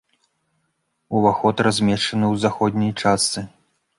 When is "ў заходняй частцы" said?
2.33-3.39